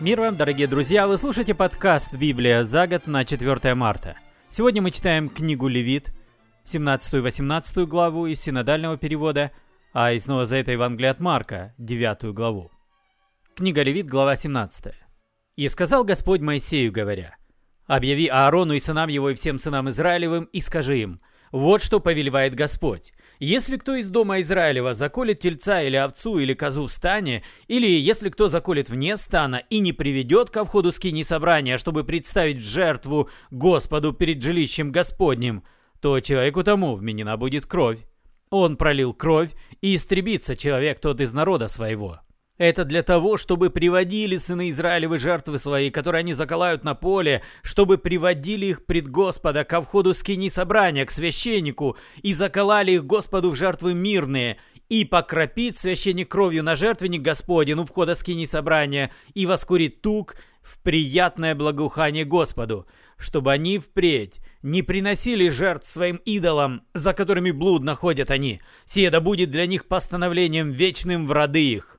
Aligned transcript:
Мир 0.00 0.20
вам, 0.20 0.36
дорогие 0.36 0.68
друзья! 0.68 1.08
Вы 1.08 1.16
слушаете 1.16 1.56
подкаст 1.56 2.14
«Библия 2.14 2.62
за 2.62 2.86
год» 2.86 3.08
на 3.08 3.24
4 3.24 3.74
марта. 3.74 4.16
Сегодня 4.48 4.80
мы 4.80 4.92
читаем 4.92 5.28
книгу 5.28 5.66
Левит, 5.66 6.12
17 6.66 7.14
и 7.14 7.18
18 7.18 7.78
главу 7.88 8.26
из 8.26 8.40
синодального 8.40 8.96
перевода, 8.96 9.50
а 9.92 10.12
из 10.12 10.28
Нового 10.28 10.46
Завета 10.46 10.70
Евангелия 10.70 11.10
от 11.10 11.18
Марка, 11.18 11.74
9 11.78 12.32
главу. 12.32 12.70
Книга 13.56 13.82
Левит, 13.82 14.06
глава 14.06 14.36
17. 14.36 14.94
«И 15.56 15.66
сказал 15.66 16.04
Господь 16.04 16.42
Моисею, 16.42 16.92
говоря, 16.92 17.36
«Объяви 17.88 18.28
Аарону 18.28 18.74
и 18.74 18.80
сынам 18.80 19.08
его 19.08 19.30
и 19.30 19.34
всем 19.34 19.58
сынам 19.58 19.88
Израилевым, 19.88 20.44
и 20.44 20.60
скажи 20.60 21.00
им, 21.00 21.20
вот 21.50 21.82
что 21.82 21.98
повелевает 21.98 22.54
Господь. 22.54 23.12
Если 23.40 23.76
кто 23.76 23.94
из 23.94 24.10
дома 24.10 24.40
Израилева 24.40 24.94
заколет 24.94 25.38
тельца 25.38 25.80
или 25.82 25.94
овцу 25.94 26.40
или 26.40 26.54
козу 26.54 26.86
в 26.86 26.90
стане, 26.90 27.44
или 27.68 27.86
если 27.86 28.30
кто 28.30 28.48
заколет 28.48 28.88
вне 28.88 29.16
стана 29.16 29.62
и 29.70 29.78
не 29.78 29.92
приведет 29.92 30.50
ко 30.50 30.64
входу 30.64 30.90
скини 30.90 31.22
собрания, 31.22 31.78
чтобы 31.78 32.02
представить 32.02 32.60
жертву 32.60 33.30
Господу 33.52 34.12
перед 34.12 34.42
жилищем 34.42 34.90
Господним, 34.90 35.62
то 36.00 36.18
человеку 36.20 36.64
тому 36.64 36.96
вменена 36.96 37.36
будет 37.36 37.66
кровь. 37.66 38.00
Он 38.50 38.76
пролил 38.76 39.14
кровь, 39.14 39.50
и 39.82 39.94
истребится 39.94 40.56
человек 40.56 40.98
тот 41.00 41.20
из 41.20 41.32
народа 41.32 41.68
своего. 41.68 42.20
Это 42.58 42.84
для 42.84 43.04
того, 43.04 43.36
чтобы 43.36 43.70
приводили 43.70 44.36
сыны 44.36 44.70
Израилевы 44.70 45.18
жертвы 45.18 45.58
свои, 45.58 45.90
которые 45.90 46.20
они 46.20 46.32
заколают 46.32 46.82
на 46.82 46.96
поле, 46.96 47.42
чтобы 47.62 47.98
приводили 47.98 48.66
их 48.66 48.84
пред 48.84 49.08
Господа 49.08 49.64
ко 49.64 49.80
входу 49.80 50.12
скини 50.12 50.48
собрания, 50.48 51.06
к 51.06 51.12
священнику, 51.12 51.96
и 52.20 52.34
заколали 52.34 52.92
их 52.92 53.06
Господу 53.06 53.50
в 53.50 53.54
жертвы 53.54 53.94
мирные, 53.94 54.58
и 54.88 55.04
покропит 55.04 55.78
священник 55.78 56.28
кровью 56.30 56.64
на 56.64 56.74
жертвенник 56.74 57.22
Господень 57.22 57.78
у 57.78 57.84
входа 57.84 58.16
скини 58.16 58.44
собрания, 58.44 59.12
и 59.34 59.46
воскурит 59.46 60.02
тук 60.02 60.34
в 60.60 60.82
приятное 60.82 61.54
благоухание 61.54 62.24
Господу, 62.24 62.86
чтобы 63.18 63.52
они 63.52 63.78
впредь 63.78 64.40
не 64.62 64.82
приносили 64.82 65.48
жертв 65.48 65.86
своим 65.86 66.16
идолам, 66.24 66.82
за 66.92 67.14
которыми 67.14 67.52
блуд 67.52 67.84
находят 67.84 68.32
они. 68.32 68.60
Сие 68.84 69.10
да 69.10 69.20
будет 69.20 69.52
для 69.52 69.66
них 69.66 69.86
постановлением 69.86 70.72
вечным 70.72 71.24
в 71.24 71.30
роды 71.30 71.64
их. 71.64 71.97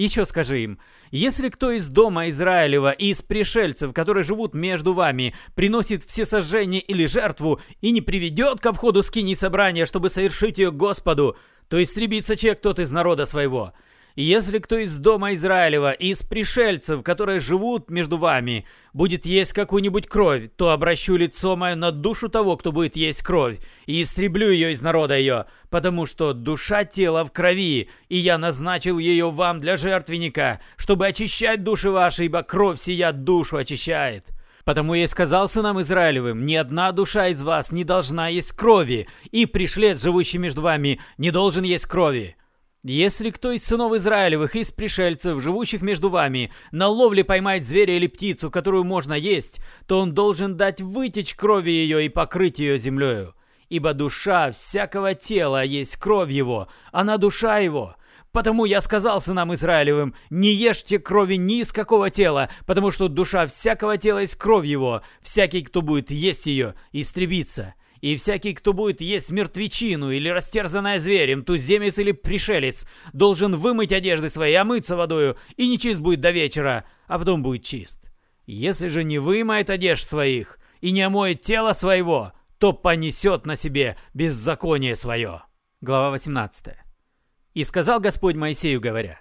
Еще 0.00 0.24
скажи 0.24 0.62
им, 0.62 0.78
если 1.10 1.50
кто 1.50 1.72
из 1.72 1.86
дома 1.88 2.30
Израилева 2.30 2.90
и 2.90 3.08
из 3.10 3.20
пришельцев, 3.20 3.92
которые 3.92 4.24
живут 4.24 4.54
между 4.54 4.94
вами, 4.94 5.34
приносит 5.54 6.04
всесожжение 6.04 6.80
или 6.80 7.04
жертву 7.04 7.60
и 7.82 7.90
не 7.90 8.00
приведет 8.00 8.60
ко 8.60 8.72
входу 8.72 9.02
скини 9.02 9.34
собрания, 9.34 9.84
чтобы 9.84 10.08
совершить 10.08 10.56
ее 10.56 10.72
Господу, 10.72 11.36
то 11.68 11.82
истребится 11.82 12.34
человек 12.34 12.62
тот 12.62 12.78
из 12.78 12.90
народа 12.90 13.26
своего– 13.26 13.74
если 14.16 14.58
кто 14.58 14.78
из 14.78 14.96
дома 14.96 15.34
Израилева 15.34 15.92
из 15.92 16.22
пришельцев, 16.22 17.02
которые 17.02 17.40
живут 17.40 17.90
между 17.90 18.18
вами, 18.18 18.66
будет 18.92 19.26
есть 19.26 19.52
какую-нибудь 19.52 20.06
кровь, 20.06 20.50
то 20.56 20.70
обращу 20.70 21.16
лицо 21.16 21.56
мое 21.56 21.74
на 21.74 21.92
душу 21.92 22.28
того, 22.28 22.56
кто 22.56 22.72
будет 22.72 22.96
есть 22.96 23.22
кровь, 23.22 23.58
и 23.86 24.02
истреблю 24.02 24.50
ее 24.50 24.72
из 24.72 24.80
народа 24.80 25.16
ее, 25.16 25.46
потому 25.70 26.06
что 26.06 26.32
душа 26.32 26.84
тела 26.84 27.24
в 27.24 27.32
крови, 27.32 27.88
и 28.08 28.16
я 28.16 28.38
назначил 28.38 28.98
ее 28.98 29.30
вам 29.30 29.60
для 29.60 29.76
жертвенника, 29.76 30.60
чтобы 30.76 31.06
очищать 31.06 31.62
души 31.62 31.90
ваши, 31.90 32.26
ибо 32.26 32.42
кровь 32.42 32.80
сия 32.80 33.12
душу 33.12 33.56
очищает». 33.56 34.32
Потому 34.64 34.94
я 34.94 35.04
и 35.04 35.06
сказал 35.06 35.48
сынам 35.48 35.80
Израилевым, 35.80 36.44
ни 36.44 36.54
одна 36.54 36.92
душа 36.92 37.28
из 37.28 37.42
вас 37.42 37.72
не 37.72 37.82
должна 37.82 38.28
есть 38.28 38.52
крови, 38.52 39.08
и 39.30 39.46
пришлец, 39.46 40.02
живущий 40.02 40.38
между 40.38 40.62
вами, 40.62 41.00
не 41.16 41.30
должен 41.30 41.64
есть 41.64 41.86
крови. 41.86 42.36
Если 42.82 43.28
кто 43.28 43.52
из 43.52 43.64
сынов 43.64 43.92
Израилевых, 43.92 44.56
из 44.56 44.72
пришельцев, 44.72 45.42
живущих 45.42 45.82
между 45.82 46.08
вами, 46.08 46.50
на 46.72 46.88
ловле 46.88 47.24
поймает 47.24 47.66
зверя 47.66 47.94
или 47.94 48.06
птицу, 48.06 48.50
которую 48.50 48.84
можно 48.84 49.12
есть, 49.12 49.60
то 49.86 50.00
он 50.00 50.14
должен 50.14 50.56
дать 50.56 50.80
вытечь 50.80 51.34
крови 51.34 51.70
ее 51.70 52.06
и 52.06 52.08
покрыть 52.08 52.58
ее 52.58 52.78
землею. 52.78 53.34
Ибо 53.68 53.92
душа 53.92 54.50
всякого 54.52 55.14
тела 55.14 55.62
есть 55.62 55.96
кровь 55.96 56.30
его, 56.30 56.68
она 56.90 57.18
душа 57.18 57.58
его. 57.58 57.96
Потому 58.32 58.64
я 58.64 58.80
сказал 58.80 59.20
сынам 59.20 59.52
Израилевым, 59.52 60.14
не 60.30 60.50
ешьте 60.50 60.98
крови 60.98 61.34
ни 61.34 61.60
из 61.60 61.72
какого 61.72 62.08
тела, 62.08 62.48
потому 62.64 62.90
что 62.90 63.08
душа 63.08 63.46
всякого 63.46 63.98
тела 63.98 64.20
есть 64.20 64.36
кровь 64.36 64.64
его, 64.64 65.02
всякий, 65.20 65.62
кто 65.62 65.82
будет 65.82 66.10
есть 66.10 66.46
ее, 66.46 66.74
истребится. 66.92 67.74
И 68.00 68.16
всякий, 68.16 68.54
кто 68.54 68.72
будет 68.72 69.00
есть 69.00 69.30
мертвечину 69.30 70.10
или 70.10 70.28
растерзанная 70.28 70.98
зверем, 70.98 71.44
туземец 71.44 71.98
или 71.98 72.12
пришелец, 72.12 72.86
должен 73.12 73.56
вымыть 73.56 73.92
одежды 73.92 74.30
свои, 74.30 74.54
омыться 74.54 74.96
водою, 74.96 75.36
и 75.56 75.68
не 75.68 75.78
чист 75.78 76.00
будет 76.00 76.20
до 76.20 76.30
вечера, 76.30 76.84
а 77.06 77.18
потом 77.18 77.42
будет 77.42 77.64
чист. 77.64 78.10
Если 78.46 78.88
же 78.88 79.04
не 79.04 79.18
вымоет 79.18 79.68
одежд 79.68 80.06
своих 80.06 80.58
и 80.80 80.92
не 80.92 81.02
омоет 81.02 81.42
тело 81.42 81.72
своего, 81.72 82.32
то 82.58 82.72
понесет 82.72 83.44
на 83.44 83.54
себе 83.54 83.96
беззаконие 84.14 84.96
свое. 84.96 85.42
Глава 85.82 86.10
18. 86.10 86.74
И 87.54 87.64
сказал 87.64 88.00
Господь 88.00 88.36
Моисею, 88.36 88.80
говоря, 88.80 89.20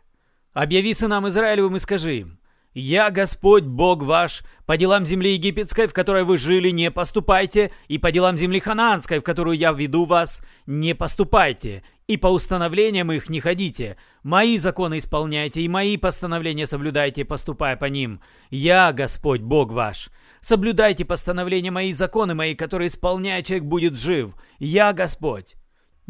«Объяви 0.53 0.93
сынам 0.93 1.27
Израилевым 1.27 1.75
и 1.75 1.79
скажи 1.79 2.19
им, 2.19 2.38
«Я 2.73 3.09
Господь 3.09 3.63
Бог 3.63 4.03
ваш, 4.03 4.43
по 4.67 4.77
делам 4.77 5.03
земли 5.03 5.33
египетской, 5.33 5.87
в 5.87 5.93
которой 5.93 6.23
вы 6.23 6.37
жили, 6.37 6.69
не 6.69 6.91
поступайте, 6.91 7.71
и 7.87 7.97
по 7.97 8.11
делам 8.11 8.37
земли 8.37 8.59
ханаанской, 8.59 9.19
в 9.19 9.23
которую 9.23 9.57
я 9.57 9.71
веду 9.71 10.05
вас, 10.05 10.43
не 10.67 10.93
поступайте, 10.93 11.83
и 12.07 12.15
по 12.17 12.27
установлениям 12.27 13.11
их 13.11 13.29
не 13.29 13.39
ходите. 13.39 13.97
Мои 14.21 14.57
законы 14.57 14.99
исполняйте, 14.99 15.61
и 15.61 15.67
мои 15.67 15.97
постановления 15.97 16.67
соблюдайте, 16.67 17.25
поступая 17.25 17.75
по 17.75 17.85
ним. 17.85 18.21
Я 18.51 18.91
Господь 18.93 19.41
Бог 19.41 19.71
ваш. 19.71 20.09
Соблюдайте 20.39 21.05
постановления 21.05 21.71
мои, 21.71 21.91
законы 21.91 22.35
мои, 22.35 22.53
которые 22.53 22.87
исполняя 22.87 23.41
человек 23.41 23.65
будет 23.65 23.99
жив. 23.99 24.35
Я 24.59 24.93
Господь». 24.93 25.58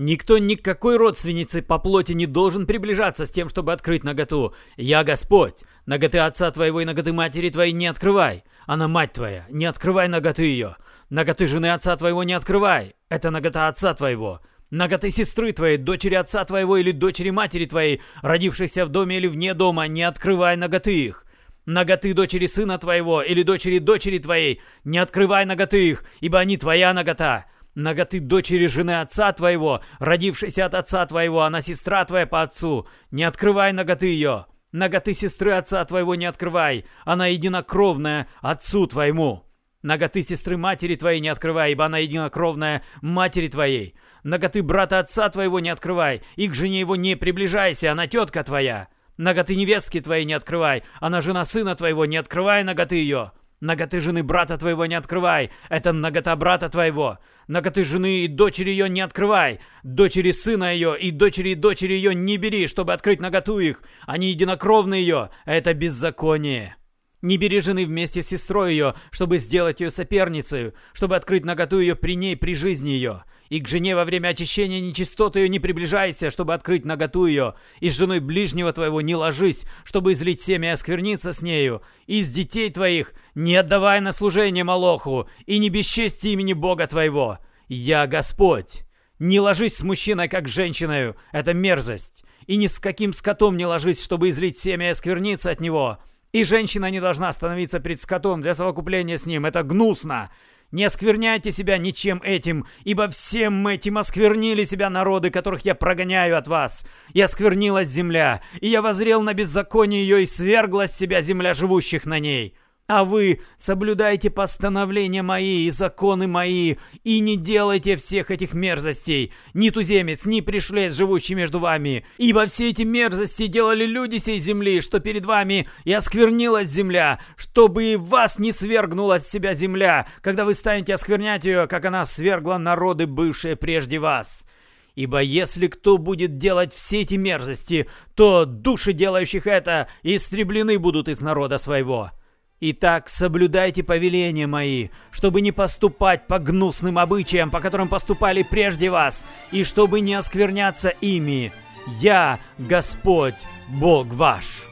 Никто 0.01 0.37
никакой 0.37 0.95
родственницы 0.95 1.61
по 1.61 1.77
плоти 1.77 2.13
не 2.13 2.25
должен 2.25 2.65
приближаться 2.65 3.25
с 3.25 3.29
тем, 3.29 3.49
чтобы 3.49 3.73
открыть 3.73 4.05
наготу. 4.05 4.55
Я 4.77 5.03
Господь. 5.03 5.65
Наготы 5.85 6.19
отца 6.19 6.49
твоего 6.51 6.79
и 6.79 6.85
наготы 6.85 7.11
матери 7.11 7.49
твоей 7.49 7.73
не 7.73 7.87
открывай. 7.87 8.45
Она 8.65 8.87
мать 8.87 9.11
твоя. 9.11 9.45
Не 9.49 9.65
открывай 9.65 10.07
наготы 10.07 10.43
ее. 10.43 10.77
Наготы 11.09 11.47
жены 11.47 11.73
отца 11.73 11.97
твоего 11.97 12.23
не 12.23 12.31
открывай. 12.31 12.95
Это 13.09 13.29
нагота 13.29 13.67
отца 13.67 13.93
твоего. 13.93 14.39
Наготы 14.69 15.11
сестры 15.11 15.51
твоей, 15.51 15.75
дочери 15.75 16.15
отца 16.15 16.45
твоего 16.45 16.77
или 16.77 16.91
дочери 16.91 17.31
матери 17.31 17.65
твоей, 17.65 18.01
родившихся 18.21 18.85
в 18.85 18.89
доме 18.89 19.17
или 19.17 19.27
вне 19.27 19.53
дома, 19.53 19.85
не 19.87 20.03
открывай 20.03 20.55
наготы 20.55 20.97
их. 20.97 21.25
Наготы 21.65 22.13
дочери 22.13 22.45
сына 22.45 22.77
твоего 22.77 23.21
или 23.21 23.43
дочери 23.43 23.79
дочери 23.79 24.19
твоей, 24.19 24.61
не 24.85 24.97
открывай 24.97 25.45
наготы 25.45 25.89
их, 25.89 26.05
ибо 26.21 26.39
они 26.39 26.55
твоя 26.55 26.93
нагота. 26.93 27.47
Наготы 27.75 28.19
дочери 28.19 28.65
жены 28.65 28.99
отца 28.99 29.31
твоего, 29.31 29.81
родившейся 29.99 30.65
от 30.65 30.73
отца 30.73 31.05
твоего, 31.05 31.43
она 31.43 31.61
сестра 31.61 32.03
твоя 32.05 32.25
по 32.25 32.41
отцу. 32.41 32.87
Не 33.11 33.23
открывай 33.23 33.73
наготы 33.73 34.07
ее. 34.07 34.45
Наготы 34.71 35.13
сестры 35.13 35.51
отца 35.51 35.83
твоего 35.85 36.15
не 36.15 36.25
открывай, 36.25 36.85
она 37.05 37.27
единокровная 37.27 38.27
отцу 38.41 38.85
твоему. 38.85 39.45
Наготы 39.81 40.21
сестры 40.21 40.57
матери 40.57 40.95
твоей 40.95 41.21
не 41.21 41.29
открывай, 41.29 41.71
ибо 41.71 41.85
она 41.85 41.99
единокровная 41.99 42.83
матери 43.01 43.47
твоей. 43.47 43.95
Наготы 44.23 44.61
брата 44.61 44.99
отца 44.99 45.29
твоего 45.29 45.59
не 45.59 45.69
открывай, 45.69 46.21
и 46.35 46.47
к 46.47 46.53
жене 46.53 46.81
его 46.81 46.95
не 46.95 47.15
приближайся, 47.15 47.91
она 47.91 48.05
тетка 48.05 48.43
твоя. 48.43 48.89
Наготы 49.17 49.55
невестки 49.55 50.01
твоей 50.01 50.25
не 50.25 50.33
открывай, 50.33 50.83
она 50.99 51.21
жена 51.21 51.45
сына 51.45 51.75
твоего, 51.75 52.05
не 52.05 52.17
открывай 52.17 52.63
наготы 52.63 52.95
ее. 52.95 53.31
Наготы 53.61 53.99
жены 53.99 54.23
брата 54.23 54.57
твоего 54.57 54.85
не 54.85 54.95
открывай, 54.95 55.49
это 55.69 55.93
нагота 55.93 56.35
брата 56.35 56.69
твоего. 56.69 57.19
Наготы 57.49 57.83
жены 57.83 58.25
и 58.25 58.27
дочери 58.27 58.69
ее 58.69 58.87
не 58.87 59.01
открывай. 59.01 59.59
Дочери 59.81 60.29
сына 60.29 60.71
ее 60.71 60.95
и 60.99 61.09
дочери 61.09 61.49
и 61.49 61.55
дочери 61.55 61.93
ее 61.93 62.13
не 62.13 62.37
бери, 62.37 62.67
чтобы 62.67 62.93
открыть 62.93 63.19
наготу 63.19 63.57
их. 63.57 63.81
Они 64.05 64.29
единокровны 64.29 64.93
ее, 64.93 65.31
это 65.47 65.73
беззаконие. 65.73 66.75
Не 67.23 67.37
бери 67.37 67.59
жены 67.59 67.85
вместе 67.85 68.21
с 68.21 68.27
сестрой 68.27 68.73
ее, 68.73 68.93
чтобы 69.09 69.39
сделать 69.39 69.81
ее 69.81 69.89
соперницей, 69.89 70.73
чтобы 70.93 71.15
открыть 71.15 71.43
наготу 71.43 71.79
ее 71.79 71.95
при 71.95 72.15
ней 72.15 72.37
при 72.37 72.53
жизни 72.53 72.91
ее. 72.91 73.23
И 73.49 73.59
к 73.59 73.67
жене 73.67 73.95
во 73.95 74.05
время 74.05 74.29
очищения 74.29 74.79
нечистоты 74.79 75.39
ее 75.39 75.49
не 75.49 75.59
приближайся, 75.59 76.29
чтобы 76.29 76.53
открыть 76.53 76.85
наготу 76.85 77.25
ее. 77.25 77.55
И 77.79 77.89
с 77.89 77.97
женой 77.97 78.19
ближнего 78.19 78.71
твоего 78.71 79.01
не 79.01 79.15
ложись, 79.15 79.65
чтобы 79.83 80.13
излить 80.13 80.41
семя 80.41 80.69
и 80.69 80.73
оскверниться 80.73 81.33
с 81.33 81.41
нею. 81.41 81.81
И 82.05 82.21
с 82.21 82.29
детей 82.29 82.69
твоих 82.69 83.13
не 83.33 83.55
отдавай 83.55 84.01
на 84.01 84.11
служение 84.11 84.63
Молоху, 84.63 85.27
и 85.47 85.57
не 85.57 85.69
бесчести 85.69 86.27
имени 86.27 86.53
Бога 86.53 86.85
твоего. 86.85 87.39
Я 87.69 88.07
Господь. 88.07 88.81
Не 89.19 89.39
ложись 89.39 89.77
с 89.77 89.83
мужчиной, 89.83 90.27
как 90.27 90.47
с 90.47 90.51
женщиной, 90.51 91.13
это 91.31 91.53
мерзость. 91.53 92.25
И 92.47 92.57
ни 92.57 92.65
с 92.65 92.79
каким 92.79 93.13
скотом 93.13 93.57
не 93.57 93.65
ложись, 93.67 94.03
чтобы 94.03 94.29
излить 94.29 94.57
семя 94.57 94.87
и 94.87 94.89
оскверниться 94.89 95.51
от 95.51 95.59
него. 95.59 95.99
И 96.31 96.43
женщина 96.43 96.89
не 96.89 96.99
должна 96.99 97.31
становиться 97.31 97.79
пред 97.79 98.01
скотом 98.01 98.41
для 98.41 98.55
совокупления 98.55 99.17
с 99.17 99.27
ним, 99.27 99.45
это 99.45 99.61
гнусно. 99.61 100.31
Не 100.71 100.85
оскверняйте 100.85 101.51
себя 101.51 101.77
ничем 101.77 102.21
этим, 102.23 102.65
ибо 102.85 103.07
всем 103.07 103.67
этим 103.67 103.99
осквернили 103.99 104.63
себя 104.63 104.89
народы, 104.89 105.29
которых 105.29 105.63
я 105.63 105.75
прогоняю 105.75 106.39
от 106.39 106.47
вас. 106.47 106.87
И 107.13 107.21
осквернилась 107.21 107.87
земля, 107.87 108.41
и 108.61 108.67
я 108.67 108.81
возрел 108.81 109.21
на 109.21 109.35
беззаконие 109.35 110.01
ее, 110.01 110.23
и 110.23 110.25
свергла 110.25 110.87
с 110.87 110.97
себя 110.97 111.21
земля 111.21 111.53
живущих 111.53 112.07
на 112.07 112.17
ней. 112.17 112.55
А 112.89 113.03
вы 113.03 113.41
соблюдайте 113.55 114.31
постановления 114.31 115.21
мои 115.21 115.67
и 115.67 115.69
законы 115.69 116.25
мои, 116.25 116.77
и 117.03 117.19
не 117.19 117.37
делайте 117.37 117.95
всех 117.95 118.31
этих 118.31 118.53
мерзостей, 118.53 119.31
ни 119.53 119.69
туземец, 119.69 120.25
ни 120.25 120.41
пришлец, 120.41 120.95
живущий 120.95 121.35
между 121.35 121.59
вами. 121.59 122.03
Ибо 122.17 122.47
все 122.47 122.69
эти 122.69 122.81
мерзости 122.81 123.45
делали 123.45 123.85
люди 123.85 124.17
сей 124.17 124.39
земли, 124.39 124.81
что 124.81 124.99
перед 124.99 125.23
вами 125.23 125.69
и 125.83 125.93
осквернилась 125.93 126.69
земля, 126.69 127.19
чтобы 127.35 127.83
и 127.83 127.95
вас 127.95 128.39
не 128.39 128.51
свергнула 128.51 129.19
с 129.19 129.29
себя 129.29 129.53
земля, 129.53 130.07
когда 130.21 130.43
вы 130.43 130.55
станете 130.55 130.95
осквернять 130.95 131.45
ее, 131.45 131.67
как 131.67 131.85
она 131.85 132.05
свергла 132.05 132.57
народы, 132.57 133.05
бывшие 133.05 133.55
прежде 133.55 133.99
вас». 133.99 134.47
Ибо 134.95 135.21
если 135.21 135.67
кто 135.67 135.99
будет 135.99 136.37
делать 136.37 136.73
все 136.73 137.01
эти 137.01 137.15
мерзости, 137.15 137.87
то 138.15 138.45
души 138.45 138.93
делающих 138.93 139.45
это 139.45 139.87
истреблены 140.01 140.79
будут 140.79 141.07
из 141.07 141.21
народа 141.21 141.59
своего. 141.59 142.11
Итак, 142.61 143.07
соблюдайте 143.07 143.83
повеления 143.83 144.45
мои, 144.45 144.89
чтобы 145.11 145.39
не 145.39 145.53
поступать 145.53 146.27
по 146.27 146.39
гнусным 146.39 146.99
обычаям, 146.99 147.51
по 147.51 147.61
которым 147.61 147.87
поступали 147.87 148.43
прежде 148.43 148.89
вас, 148.89 149.25
и 149.51 149.63
чтобы 149.63 150.01
не 150.01 150.13
оскверняться 150.13 150.89
ими. 150.89 151.53
Я 151.87 152.39
Господь, 152.57 153.47
Бог 153.69 154.07
ваш». 154.07 154.65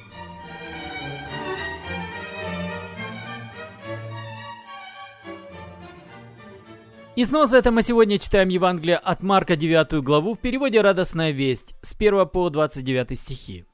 И 7.15 7.25
снова 7.25 7.47
за 7.47 7.57
это 7.57 7.71
мы 7.71 7.81
сегодня 7.81 8.19
читаем 8.19 8.49
Евангелие 8.49 8.97
от 8.97 9.23
Марка 9.23 9.55
9 9.55 10.03
главу 10.03 10.35
в 10.35 10.39
переводе 10.39 10.81
«Радостная 10.81 11.31
весть» 11.31 11.73
с 11.81 11.95
1 11.95 12.27
по 12.27 12.49
29 12.49 13.17
стихи. 13.17 13.65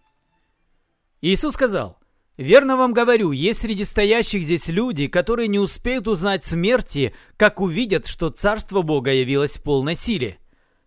Иисус 1.19 1.55
сказал, 1.55 1.97
Верно 2.37 2.77
вам 2.77 2.93
говорю, 2.93 3.31
есть 3.31 3.61
среди 3.61 3.83
стоящих 3.83 4.43
здесь 4.43 4.67
люди, 4.67 5.07
которые 5.07 5.47
не 5.47 5.59
успеют 5.59 6.07
узнать 6.07 6.43
смерти, 6.43 7.13
как 7.37 7.61
увидят, 7.61 8.07
что 8.07 8.29
Царство 8.29 8.81
Бога 8.81 9.13
явилось 9.13 9.57
в 9.57 9.61
полной 9.61 9.93
силе. 9.93 10.37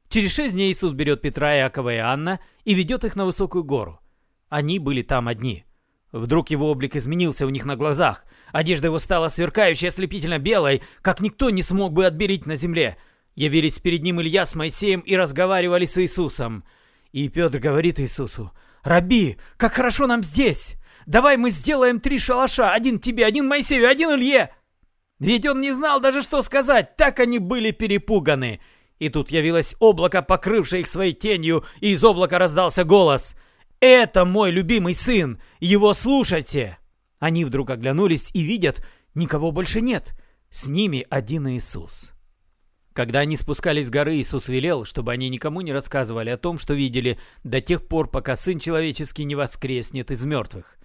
Через 0.08 0.34
шесть 0.34 0.54
дней 0.54 0.72
Иисус 0.72 0.92
берет 0.92 1.22
Петра, 1.22 1.56
Иакова 1.56 1.94
и 1.94 1.98
Анна 1.98 2.40
и 2.64 2.74
ведет 2.74 3.04
их 3.04 3.14
на 3.14 3.24
высокую 3.24 3.62
гору. 3.62 4.00
Они 4.48 4.80
были 4.80 5.02
там 5.02 5.28
одни. 5.28 5.64
Вдруг 6.10 6.50
его 6.50 6.70
облик 6.70 6.96
изменился 6.96 7.46
у 7.46 7.50
них 7.50 7.64
на 7.64 7.76
глазах. 7.76 8.24
Одежда 8.52 8.88
его 8.88 8.98
стала 8.98 9.28
сверкающей 9.28 9.88
ослепительно 9.88 10.38
белой, 10.38 10.82
как 11.00 11.20
никто 11.20 11.50
не 11.50 11.62
смог 11.62 11.92
бы 11.92 12.06
отберить 12.06 12.46
на 12.46 12.56
земле. 12.56 12.96
Явились 13.34 13.78
перед 13.78 14.02
ним 14.02 14.20
Илья 14.20 14.46
с 14.46 14.54
Моисеем 14.54 15.00
и 15.00 15.14
разговаривали 15.14 15.84
с 15.84 16.00
Иисусом. 16.00 16.64
И 17.12 17.28
Петр 17.28 17.58
говорит 17.58 18.00
Иисусу, 18.00 18.50
«Раби, 18.82 19.36
как 19.56 19.74
хорошо 19.74 20.06
нам 20.06 20.22
здесь!» 20.22 20.76
Давай 21.06 21.36
мы 21.36 21.50
сделаем 21.50 22.00
три 22.00 22.18
шалаша. 22.18 22.72
Один 22.72 22.98
тебе, 22.98 23.24
один 23.24 23.46
Моисею, 23.46 23.88
один 23.88 24.10
Илье. 24.10 24.50
Ведь 25.20 25.46
он 25.46 25.60
не 25.60 25.72
знал 25.72 26.00
даже, 26.00 26.22
что 26.22 26.42
сказать. 26.42 26.96
Так 26.96 27.20
они 27.20 27.38
были 27.38 27.70
перепуганы. 27.70 28.60
И 28.98 29.08
тут 29.08 29.30
явилось 29.30 29.76
облако, 29.78 30.20
покрывшее 30.20 30.80
их 30.80 30.88
своей 30.88 31.12
тенью, 31.12 31.64
и 31.80 31.92
из 31.92 32.02
облака 32.02 32.38
раздался 32.38 32.84
голос. 32.84 33.36
«Это 33.78 34.24
мой 34.24 34.50
любимый 34.50 34.94
сын! 34.94 35.40
Его 35.60 35.92
слушайте!» 35.94 36.78
Они 37.18 37.44
вдруг 37.44 37.70
оглянулись 37.70 38.30
и 38.32 38.40
видят, 38.42 38.84
никого 39.14 39.52
больше 39.52 39.80
нет. 39.80 40.14
С 40.50 40.66
ними 40.66 41.06
один 41.10 41.46
Иисус. 41.48 42.12
Когда 42.94 43.20
они 43.20 43.36
спускались 43.36 43.88
с 43.88 43.90
горы, 43.90 44.16
Иисус 44.16 44.48
велел, 44.48 44.86
чтобы 44.86 45.12
они 45.12 45.28
никому 45.28 45.60
не 45.60 45.72
рассказывали 45.72 46.30
о 46.30 46.38
том, 46.38 46.58
что 46.58 46.72
видели, 46.72 47.18
до 47.44 47.60
тех 47.60 47.86
пор, 47.86 48.10
пока 48.10 48.36
Сын 48.36 48.58
Человеческий 48.58 49.24
не 49.24 49.34
воскреснет 49.34 50.10
из 50.10 50.24
мертвых. 50.24 50.78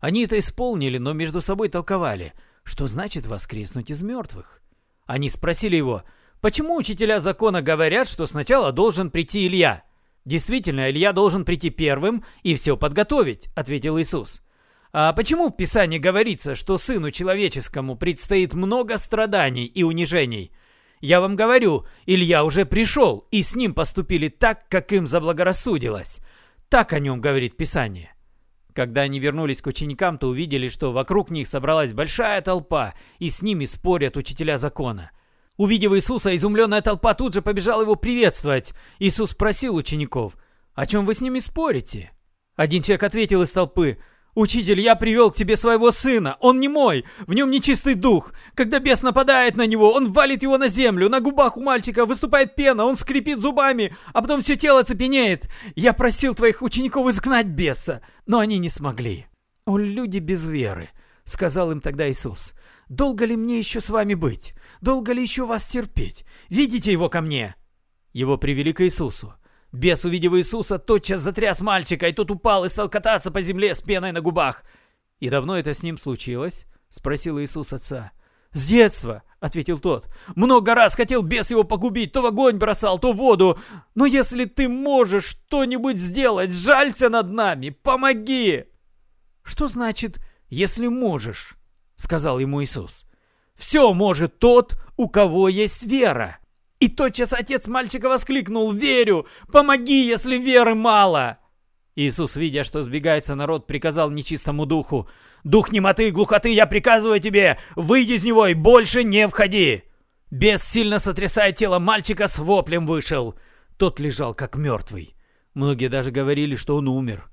Они 0.00 0.24
это 0.24 0.38
исполнили, 0.38 0.98
но 0.98 1.12
между 1.12 1.40
собой 1.40 1.68
толковали, 1.68 2.34
что 2.64 2.86
значит 2.86 3.26
воскреснуть 3.26 3.90
из 3.90 4.02
мертвых. 4.02 4.62
Они 5.06 5.28
спросили 5.28 5.76
его, 5.76 6.02
почему 6.40 6.76
учителя 6.76 7.20
закона 7.20 7.62
говорят, 7.62 8.08
что 8.08 8.26
сначала 8.26 8.72
должен 8.72 9.10
прийти 9.10 9.46
Илья? 9.46 9.84
Действительно, 10.24 10.90
Илья 10.90 11.12
должен 11.12 11.44
прийти 11.44 11.70
первым 11.70 12.24
и 12.42 12.56
все 12.56 12.76
подготовить, 12.76 13.48
ответил 13.54 13.98
Иисус. 13.98 14.42
А 14.92 15.12
почему 15.12 15.48
в 15.48 15.56
Писании 15.56 15.98
говорится, 15.98 16.54
что 16.54 16.78
Сыну 16.78 17.10
Человеческому 17.10 17.96
предстоит 17.96 18.54
много 18.54 18.98
страданий 18.98 19.66
и 19.66 19.82
унижений? 19.82 20.52
Я 21.00 21.20
вам 21.20 21.36
говорю, 21.36 21.86
Илья 22.06 22.44
уже 22.44 22.64
пришел, 22.64 23.28
и 23.30 23.42
с 23.42 23.54
ним 23.54 23.74
поступили 23.74 24.28
так, 24.28 24.68
как 24.68 24.92
им 24.92 25.06
заблагорассудилось. 25.06 26.20
Так 26.68 26.92
о 26.92 26.98
нем 26.98 27.20
говорит 27.20 27.56
Писание. 27.56 28.15
Когда 28.76 29.00
они 29.00 29.18
вернулись 29.18 29.62
к 29.62 29.68
ученикам, 29.68 30.18
то 30.18 30.28
увидели, 30.28 30.68
что 30.68 30.92
вокруг 30.92 31.30
них 31.30 31.48
собралась 31.48 31.94
большая 31.94 32.42
толпа, 32.42 32.92
и 33.18 33.30
с 33.30 33.40
ними 33.40 33.64
спорят 33.64 34.18
учителя 34.18 34.58
закона. 34.58 35.12
Увидев 35.56 35.94
Иисуса, 35.94 36.36
изумленная 36.36 36.82
толпа 36.82 37.14
тут 37.14 37.32
же 37.32 37.40
побежала 37.40 37.80
его 37.80 37.96
приветствовать. 37.96 38.74
Иисус 38.98 39.30
спросил 39.30 39.76
учеников, 39.76 40.36
«О 40.74 40.84
чем 40.84 41.06
вы 41.06 41.14
с 41.14 41.22
ними 41.22 41.38
спорите?» 41.38 42.10
Один 42.54 42.82
человек 42.82 43.04
ответил 43.04 43.40
из 43.40 43.50
толпы, 43.50 43.96
«Учитель, 44.36 44.80
я 44.80 44.96
привел 44.96 45.30
к 45.30 45.36
тебе 45.36 45.56
своего 45.56 45.90
сына. 45.90 46.36
Он 46.40 46.60
не 46.60 46.68
мой. 46.68 47.06
В 47.26 47.32
нем 47.32 47.50
нечистый 47.50 47.94
дух. 47.94 48.34
Когда 48.54 48.80
бес 48.80 49.00
нападает 49.00 49.56
на 49.56 49.66
него, 49.66 49.90
он 49.94 50.12
валит 50.12 50.42
его 50.42 50.58
на 50.58 50.68
землю. 50.68 51.08
На 51.08 51.20
губах 51.20 51.56
у 51.56 51.62
мальчика 51.62 52.04
выступает 52.04 52.54
пена, 52.54 52.84
он 52.84 52.96
скрипит 52.96 53.40
зубами, 53.40 53.96
а 54.12 54.20
потом 54.20 54.42
все 54.42 54.56
тело 54.56 54.82
цепенеет. 54.82 55.48
Я 55.74 55.94
просил 55.94 56.34
твоих 56.34 56.60
учеников 56.60 57.08
изгнать 57.08 57.46
беса, 57.46 58.02
но 58.26 58.38
они 58.38 58.58
не 58.58 58.68
смогли». 58.68 59.26
«О, 59.64 59.78
люди 59.78 60.18
без 60.18 60.46
веры»,— 60.46 60.90
сказал 61.24 61.72
им 61.72 61.80
тогда 61.80 62.08
Иисус. 62.10 62.54
«Долго 62.88 63.24
ли 63.24 63.36
мне 63.36 63.58
еще 63.58 63.80
с 63.80 63.90
вами 63.90 64.14
быть? 64.14 64.54
Долго 64.80 65.12
ли 65.12 65.22
еще 65.22 65.44
вас 65.44 65.66
терпеть? 65.66 66.24
Видите 66.48 66.92
его 66.92 67.08
ко 67.08 67.20
мне?» 67.20 67.56
Его 68.12 68.38
привели 68.38 68.72
к 68.72 68.82
Иисусу. 68.82 69.34
Бес, 69.72 70.04
увидев 70.04 70.32
Иисуса, 70.34 70.78
тотчас 70.78 71.20
затряс 71.20 71.60
мальчика, 71.60 72.08
и 72.08 72.12
тот 72.12 72.30
упал 72.30 72.64
и 72.64 72.68
стал 72.68 72.88
кататься 72.88 73.30
по 73.30 73.42
земле 73.42 73.74
с 73.74 73.82
пеной 73.82 74.12
на 74.12 74.20
губах. 74.20 74.62
«И 75.18 75.28
давно 75.28 75.58
это 75.58 75.74
с 75.74 75.82
ним 75.82 75.98
случилось?»— 75.98 76.66
спросил 76.88 77.40
Иисус 77.40 77.72
отца. 77.72 78.12
«С 78.56 78.64
детства»,— 78.64 79.22
ответил 79.40 79.78
тот. 79.78 80.08
«Много 80.34 80.74
раз 80.74 80.94
хотел 80.94 81.20
бес 81.20 81.50
его 81.50 81.62
погубить, 81.62 82.12
то 82.12 82.22
в 82.22 82.26
огонь 82.26 82.56
бросал, 82.56 82.98
то 82.98 83.12
в 83.12 83.16
воду. 83.16 83.58
Но 83.94 84.06
если 84.06 84.46
ты 84.46 84.66
можешь 84.66 85.26
что-нибудь 85.26 85.98
сделать, 85.98 86.54
жалься 86.54 87.10
над 87.10 87.30
нами, 87.30 87.68
помоги!» 87.68 88.64
«Что 89.42 89.68
значит 89.68 90.20
«если 90.48 90.86
можешь»?»— 90.86 91.58
сказал 91.96 92.38
ему 92.38 92.62
Иисус. 92.62 93.04
«Все 93.54 93.92
может 93.92 94.38
тот, 94.38 94.78
у 94.96 95.10
кого 95.10 95.50
есть 95.50 95.82
вера». 95.82 96.38
И 96.80 96.88
тотчас 96.88 97.34
отец 97.34 97.68
мальчика 97.68 98.08
воскликнул 98.08 98.72
«Верю! 98.72 99.26
Помоги, 99.52 100.06
если 100.06 100.38
веры 100.38 100.74
мало!» 100.74 101.36
Иисус, 101.94 102.36
видя, 102.36 102.64
что 102.64 102.82
сбегается 102.82 103.34
народ, 103.34 103.66
приказал 103.66 104.10
нечистому 104.10 104.64
духу 104.64 105.08
«Дух 105.46 105.72
немоты 105.72 106.08
и 106.08 106.10
глухоты, 106.10 106.52
я 106.52 106.66
приказываю 106.66 107.20
тебе, 107.20 107.58
выйди 107.76 108.14
из 108.14 108.24
него 108.24 108.46
и 108.46 108.54
больше 108.54 109.04
не 109.04 109.28
входи!» 109.28 109.84
Бес, 110.30 110.62
сильно 110.62 110.98
сотрясая 110.98 111.52
тело 111.52 111.78
мальчика, 111.78 112.26
с 112.26 112.38
воплем 112.38 112.84
вышел. 112.84 113.34
Тот 113.76 114.00
лежал 114.00 114.34
как 114.34 114.56
мертвый. 114.56 115.14
Многие 115.54 115.88
даже 115.88 116.10
говорили, 116.10 116.56
что 116.56 116.76
он 116.76 116.88
умер. 116.88 117.30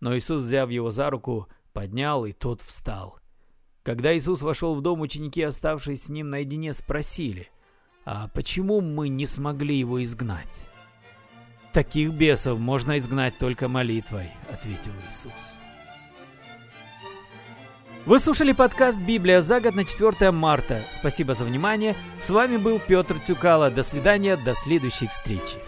Но 0.00 0.16
Иисус, 0.16 0.42
взяв 0.42 0.70
его 0.70 0.90
за 0.90 1.08
руку, 1.08 1.48
поднял, 1.72 2.26
и 2.26 2.32
тот 2.32 2.60
встал. 2.60 3.18
Когда 3.82 4.14
Иисус 4.16 4.42
вошел 4.42 4.74
в 4.74 4.82
дом, 4.82 5.00
ученики, 5.00 5.42
оставшись 5.42 6.04
с 6.04 6.08
ним 6.10 6.30
наедине, 6.30 6.72
спросили– 6.72 7.48
а 8.08 8.28
почему 8.28 8.80
мы 8.80 9.08
не 9.08 9.26
смогли 9.26 9.76
его 9.76 10.00
изгнать? 10.00 10.68
Таких 11.72 12.12
бесов 12.12 12.60
можно 12.60 12.98
изгнать 12.98 13.36
только 13.36 13.66
молитвой, 13.66 14.30
ответил 14.48 14.92
Иисус. 15.08 15.58
Вы 18.06 18.20
слушали 18.20 18.52
подкаст 18.52 19.00
«Библия 19.00 19.40
за 19.40 19.60
год» 19.60 19.74
на 19.74 19.84
4 19.84 20.30
марта. 20.30 20.84
Спасибо 20.90 21.34
за 21.34 21.44
внимание. 21.44 21.96
С 22.18 22.30
вами 22.30 22.56
был 22.56 22.78
Петр 22.78 23.18
Цюкало. 23.18 23.68
До 23.68 23.82
свидания, 23.82 24.36
до 24.36 24.54
следующей 24.54 25.08
встречи. 25.08 25.58